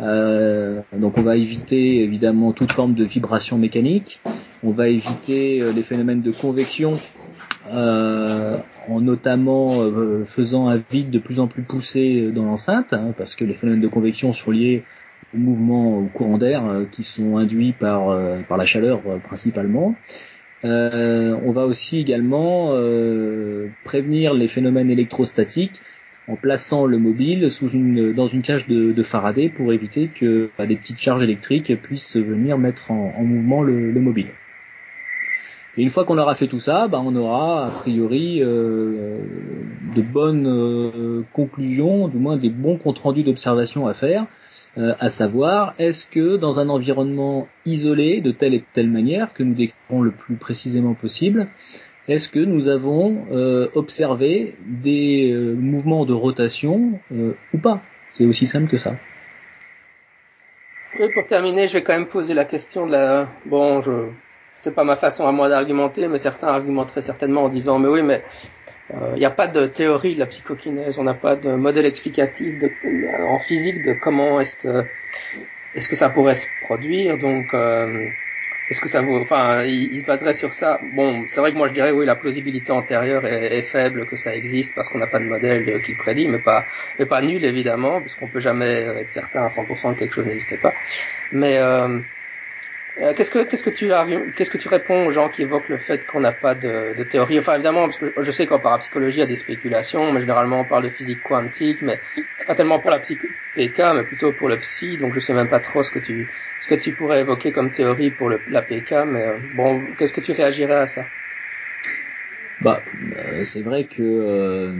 [0.00, 4.20] Euh, donc on va éviter évidemment toute forme de vibration mécanique,
[4.62, 6.98] on va éviter euh, les phénomènes de convection
[7.72, 13.14] euh, en notamment euh, faisant un vide de plus en plus poussé dans l'enceinte, hein,
[13.16, 14.84] parce que les phénomènes de convection sont liés
[15.34, 19.94] au mouvement, au courant d'air euh, qui sont induits par, euh, par la chaleur principalement.
[20.64, 22.72] on va aussi également
[23.84, 25.80] prévenir les phénomènes électrostatiques
[26.28, 27.48] en plaçant le mobile
[28.16, 32.16] dans une cage de, de Faraday pour éviter que bah, des petites charges électriques puissent
[32.16, 34.26] venir mettre en, en mouvement le mobile.
[35.76, 39.18] Et une fois qu'on aura fait tout ça, bah, on aura a priori euh,
[39.94, 44.26] de bonnes euh, conclusions, du moins des bons comptes rendus d'observation à faire,
[44.78, 49.42] euh, à savoir est-ce que dans un environnement isolé de telle et telle manière, que
[49.42, 51.48] nous décrivons le plus précisément possible,
[52.08, 53.26] est-ce que nous avons
[53.74, 57.00] observé des mouvements de rotation
[57.52, 57.82] ou pas?
[58.12, 58.92] C'est aussi simple que ça.
[61.00, 63.28] Oui, pour terminer, je vais quand même poser la question de la.
[63.46, 63.90] Bon, je
[64.66, 68.02] c'est pas ma façon à moi d'argumenter, mais certains argumenteraient certainement en disant mais oui,
[68.02, 68.24] mais
[68.90, 71.86] il euh, n'y a pas de théorie de la psychokinèse, on n'a pas de modèle
[71.86, 72.64] explicatif
[73.28, 74.84] en physique de comment est-ce que
[75.76, 78.08] est-ce que ça pourrait se produire, donc euh,
[78.68, 80.80] est-ce que ça vaut, enfin, il, se baserait sur ça.
[80.96, 84.34] Bon, c'est vrai que moi je dirais oui, la plausibilité antérieure est, faible, que ça
[84.34, 86.64] existe parce qu'on n'a pas de modèle qui le prédit, mais pas,
[86.98, 90.60] mais pas nul évidemment, puisqu'on peut jamais être certain à 100% que quelque chose n'existe
[90.60, 90.72] pas.
[91.30, 92.00] Mais euh,
[92.98, 93.90] euh, qu'est-ce que qu'est-ce que tu
[94.34, 97.04] qu'est-ce que tu réponds aux gens qui évoquent le fait qu'on n'a pas de, de,
[97.04, 97.38] théorie?
[97.38, 100.60] Enfin évidemment, parce que je sais qu'en parapsychologie il y a des spéculations, mais généralement
[100.60, 102.00] on parle de physique quantique, mais
[102.46, 104.96] pas tellement pour la PK, mais plutôt pour le psy.
[104.96, 106.26] Donc je sais même pas trop ce que tu
[106.60, 110.22] ce que tu pourrais évoquer comme théorie pour la PK, mais euh, bon, qu'est-ce que
[110.22, 111.04] tu réagirais à ça?
[112.62, 112.82] Bah,
[113.18, 114.72] euh, c'est vrai que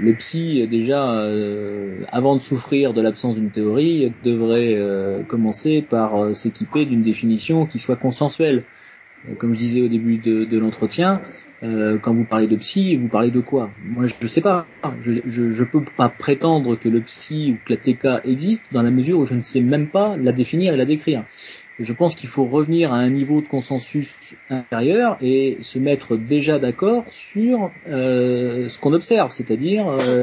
[0.00, 6.16] le psy, déjà, euh, avant de souffrir de l'absence d'une théorie, devrait euh, commencer par
[6.16, 8.64] euh, s'équiper d'une définition qui soit consensuelle.
[9.36, 11.20] Comme je disais au début de, l'entretien,
[11.60, 13.70] quand vous parlez de psy, vous parlez de quoi?
[13.84, 14.66] Moi, je ne sais pas.
[15.02, 18.90] Je ne peux pas prétendre que le psy ou que la TK existe dans la
[18.90, 21.24] mesure où je ne sais même pas la définir et la décrire.
[21.80, 26.58] Je pense qu'il faut revenir à un niveau de consensus intérieur et se mettre déjà
[26.58, 30.22] d'accord sur euh, ce qu'on observe, c'est-à-dire, euh,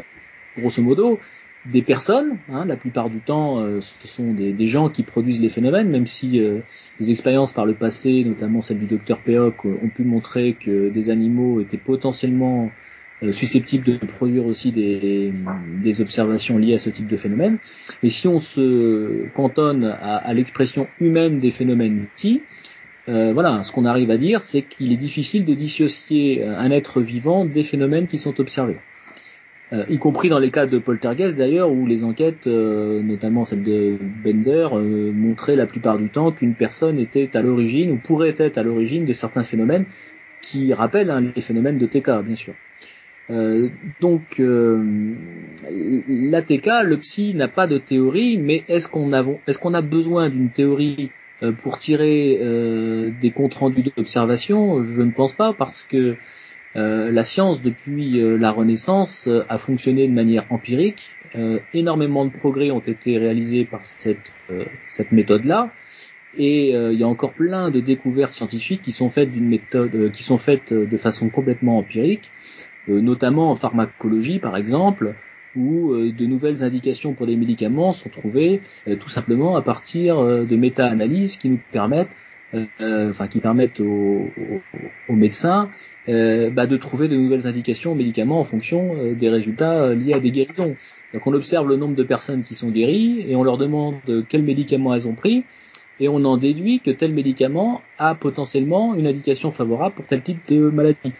[0.56, 1.18] grosso modo,
[1.66, 5.48] des personnes, hein, la plupart du temps, euh, ce sont des, gens qui produisent les
[5.48, 6.40] phénomènes, même si
[7.00, 11.10] les expériences par le passé, notamment celle du docteur Peoc, ont pu montrer que des
[11.10, 12.70] animaux étaient potentiellement
[13.32, 17.58] susceptibles de produire aussi des, observations liées à ce type de phénomène.
[18.02, 22.42] Et si on se cantonne à, à l'expression humaine des phénomènes ici,
[23.08, 26.70] euh, voilà, ce qu'on arrive à dire, c'est qu'il est difficile de dissocier euh, un
[26.70, 28.76] être vivant des phénomènes qui sont observés.
[29.72, 33.62] Euh, y compris dans les cas de poltergeist d'ailleurs, où les enquêtes, euh, notamment celle
[33.62, 38.34] de Bender, euh, montraient la plupart du temps qu'une personne était à l'origine, ou pourrait
[38.38, 39.84] être à l'origine de certains phénomènes
[40.40, 42.54] qui rappellent hein, les phénomènes de TK, bien sûr.
[43.30, 43.68] Euh,
[44.00, 45.14] donc euh,
[46.08, 50.48] l'ATK, le psy n'a pas de théorie, mais est-ce qu'on a, est a besoin d'une
[50.50, 51.10] théorie
[51.42, 54.82] euh, pour tirer euh, des comptes rendus d'observation?
[54.82, 56.16] Je ne pense pas, parce que
[56.74, 61.10] la science depuis la Renaissance a fonctionné de manière empirique.
[61.74, 64.30] énormément de progrès ont été réalisés par cette,
[64.86, 65.72] cette méthode-là.
[66.36, 70.22] et il y a encore plein de découvertes scientifiques qui sont faites d'une méthode, qui
[70.22, 72.30] sont faites de façon complètement empirique,
[72.88, 75.14] notamment en pharmacologie par exemple,
[75.56, 78.60] où de nouvelles indications pour des médicaments sont trouvées
[79.00, 82.14] tout simplement à partir de méta-analyses qui nous permettent
[82.54, 84.30] euh, enfin qui permettent aux,
[85.10, 85.68] médecins
[86.08, 90.14] euh, bah, de trouver de nouvelles indications aux médicaments en fonction euh, des résultats liés
[90.14, 90.74] à des guérisons.
[91.12, 93.96] Donc on observe le nombre de personnes qui sont guéries et on leur demande
[94.30, 95.44] quels médicaments elles ont pris
[96.00, 100.40] et on en déduit que tel médicament a potentiellement une indication favorable pour tel type
[100.48, 101.12] de maladie.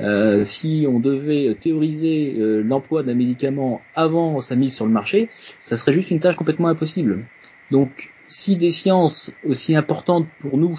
[0.00, 5.28] Euh, si on devait théoriser l'emploi d'un médicament avant sa mise sur le marché,
[5.60, 7.24] ça serait juste une tâche complètement impossible.
[7.70, 10.78] Donc si des sciences aussi importantes pour nous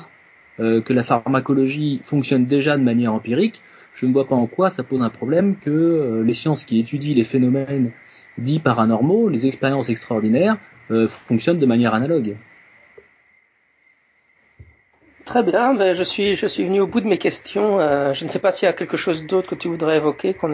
[0.60, 3.62] euh, que la pharmacologie fonctionnent déjà de manière empirique,
[3.94, 6.80] je ne vois pas en quoi ça pose un problème que euh, les sciences qui
[6.80, 7.92] étudient les phénomènes
[8.38, 10.58] dits paranormaux, les expériences extraordinaires,
[10.92, 12.36] euh, fonctionnent de manière analogue.
[15.26, 17.80] Très bien, ben je suis je suis venu au bout de mes questions.
[18.14, 20.50] je ne sais pas s'il y a quelque chose d'autre que tu voudrais évoquer qu'on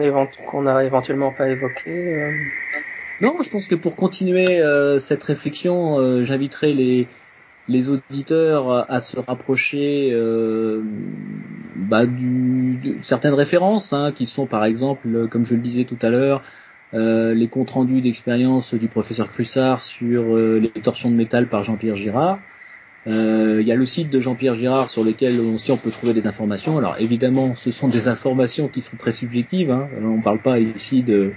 [0.62, 2.32] n'a éventuellement pas évoqué.
[3.22, 7.06] Non, je pense que pour continuer euh, cette réflexion, euh, j'inviterai les,
[7.68, 10.82] les auditeurs à se rapprocher euh,
[11.76, 15.98] bah, du, de certaines références, hein, qui sont par exemple, comme je le disais tout
[16.02, 16.42] à l'heure,
[16.92, 22.34] les comptes rendus d'expérience du professeur Crussard sur les torsions de métal par Jean-Pierre Girard,
[22.34, 22.61] euh,
[23.06, 26.26] il y a le site de Jean-Pierre Girard sur lequel aussi on peut trouver des
[26.26, 26.78] informations.
[26.78, 29.70] Alors évidemment, ce sont des informations qui sont très subjectives.
[29.70, 29.88] Hein.
[30.02, 31.32] On ne parle pas ici de,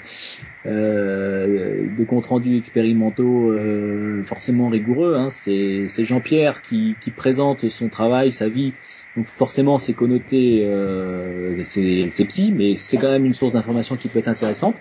[0.65, 5.15] euh, de comptes rendus expérimentaux euh, forcément rigoureux.
[5.15, 5.29] Hein.
[5.29, 8.73] C'est Jean-Pierre qui, qui, présente son travail, sa vie.
[9.15, 14.07] Donc forcément, c'est connoté, euh, c'est psy, mais c'est quand même une source d'information qui
[14.07, 14.75] peut être intéressante.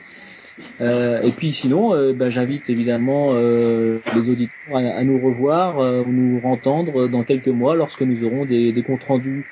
[0.80, 6.12] Euh, et puis sinon, euh, bah, j'invite évidemment euh, les auditeurs à, nous revoir ou
[6.12, 9.44] nous entendre dans quelques mois lorsque nous aurons des, comptes rendus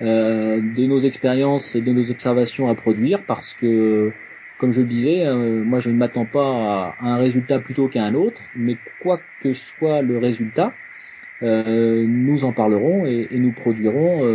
[0.00, 4.12] de nos expériences et de nos observations à produire, parce que
[4.58, 8.14] comme je le disais, moi je ne m'attends pas à, un résultat plutôt qu'à un
[8.14, 10.72] autre, mais quoi que soit le résultat,
[11.42, 14.26] nous en parlerons et, et nous produirons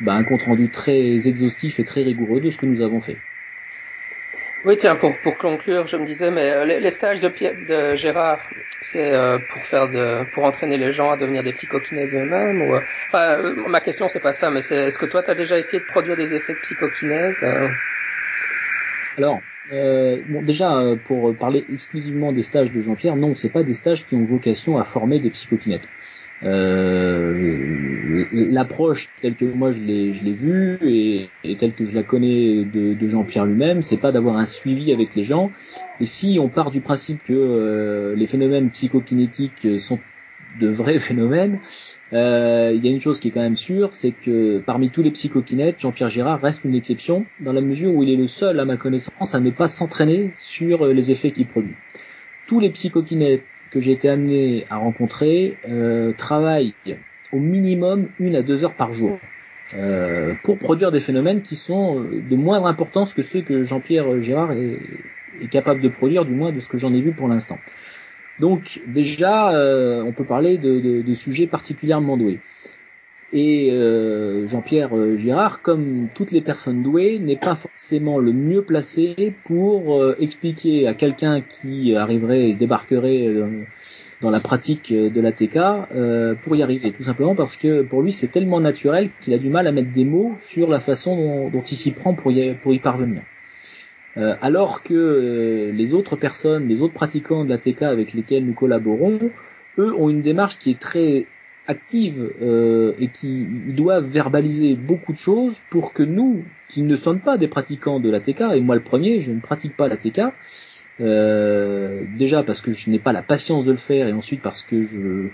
[0.00, 3.18] bah, un compte rendu très exhaustif et très rigoureux de ce que nous avons fait.
[4.64, 8.38] Oui, tiens, pour, pour conclure, je me disais, mais euh, les, stages de, de Gérard,
[8.80, 12.62] c'est euh, pour faire de, pour entraîner les gens à devenir des petits coquinaises eux-mêmes
[12.62, 15.34] ou, euh, enfin, ma question c'est pas ça, mais c'est, est-ce que toi, tu as
[15.34, 17.42] déjà essayé de produire des effets de psychokinèse
[19.18, 19.40] Alors,
[20.28, 20.70] bon, déjà,
[21.06, 24.78] pour parler exclusivement des stages de Jean-Pierre, non, c'est pas des stages qui ont vocation
[24.78, 25.88] à former des psychokinettes.
[26.44, 31.94] Euh, l'approche telle que moi je l'ai je l'ai vue et, et, telle que je
[31.94, 35.52] la connais de, de Jean-Pierre lui-même, c'est pas d'avoir un suivi avec les gens.
[36.00, 40.00] Et si on part du principe que euh, les phénomènes psychokinétiques sont
[40.60, 41.60] de vrais phénomènes,
[42.12, 45.02] euh, il y a une chose qui est quand même sûre, c'est que parmi tous
[45.02, 48.58] les psychokinettes, Jean-Pierre Girard reste une exception dans la mesure où il est le seul,
[48.60, 51.74] à ma connaissance, à ne pas s'entraîner sur les effets qu'il produit.
[52.48, 56.74] Tous les psychokinettes que j'ai été amené à rencontrer euh, travaillent
[57.32, 59.18] au minimum une à deux heures par jour
[59.74, 64.20] euh, pour produire des phénomènes qui sont euh, de moindre importance que ceux que Jean-Pierre
[64.20, 64.78] Gérard est,
[65.50, 67.58] capable de produire, du moins de ce que j'en ai vu pour l'instant.
[68.38, 69.48] Donc déjà,
[70.04, 72.38] on peut parler de, de sujets particulièrement doués.
[73.32, 78.62] Et euh, Jean-Pierre euh, Girard, comme toutes les personnes douées, n'est pas forcément le mieux
[78.62, 83.28] placé pour euh, expliquer à quelqu'un qui arriverait et débarquerait
[84.20, 85.58] dans la pratique de la TK
[86.42, 86.92] pour y arriver.
[86.92, 89.90] Tout simplement parce que pour lui c'est tellement naturel qu'il a du mal à mettre
[89.92, 93.22] des mots sur la façon dont, il s'y prend pour y, pour y parvenir.
[94.16, 99.18] alors que les autres personnes, les autres pratiquants de la TK avec lesquels nous collaborons,
[99.78, 101.26] eux ont une démarche qui est très
[101.66, 107.20] active euh, et qui doivent verbaliser beaucoup de choses pour que nous, qui ne sommes
[107.20, 109.96] pas des pratiquants de la TK, et moi le premier, je ne pratique pas la
[109.96, 110.22] TK,
[111.00, 114.62] euh, déjà parce que je n'ai pas la patience de le faire et ensuite parce
[114.62, 115.28] que je,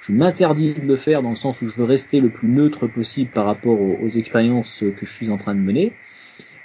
[0.00, 2.86] je m'interdis de le faire dans le sens où je veux rester le plus neutre
[2.86, 5.92] possible par rapport aux, expériences que je suis en train de mener.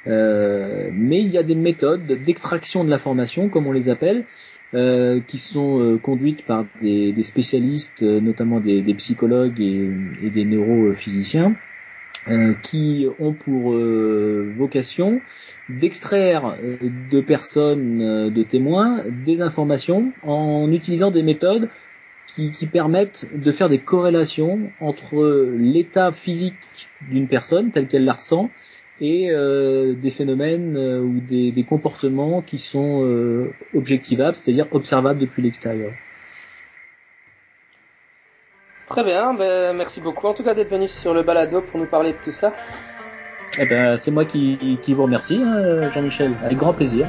[0.07, 4.25] Euh, mais il y a des méthodes d'extraction de l'information, comme on les appelle,
[4.73, 9.89] euh, qui sont euh, conduites par des, des spécialistes, euh, notamment des, des, psychologues et,
[10.23, 11.55] et des neurophysiciens,
[12.63, 13.77] qui ont pour
[14.57, 15.21] vocation
[15.69, 16.57] d'extraire
[17.11, 21.69] de personnes, de témoins, des informations en utilisant des méthodes
[22.25, 28.13] qui, qui, permettent de faire des corrélations entre l'état physique d'une personne telle qu'elle la
[28.13, 28.49] ressent
[29.01, 35.19] et euh, des phénomènes euh, ou des, des, comportements qui sont euh, objectivables, c'est-à-dire observables
[35.19, 35.91] depuis l'extérieur.
[38.87, 41.87] Très bien, ben, merci beaucoup en tout cas d'être venu sur le balado pour nous
[41.87, 42.53] parler de tout ça.
[43.59, 47.07] Eh ben, c'est moi qui, qui vous remercie, hein, Jean-Michel, avec grand plaisir.